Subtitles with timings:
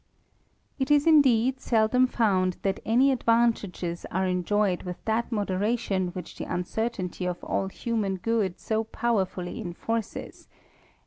[0.79, 6.51] ~Il is, indeed, seldom found that any advantages are enjoyed with that moderation whicli the
[6.51, 10.57] uncertainty of all hum an good so powerfully enforces; and^.